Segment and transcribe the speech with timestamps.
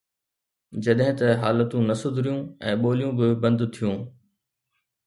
[0.83, 2.41] جڏهن ته حالتون نه سڌريون
[2.73, 3.97] ۽ ٻوليون به بند ٿيون.